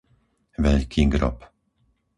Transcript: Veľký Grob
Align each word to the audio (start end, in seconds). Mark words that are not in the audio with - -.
Veľký 0.65 1.01
Grob 1.13 1.37